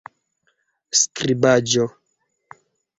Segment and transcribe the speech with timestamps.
[0.99, 1.87] skribaĵo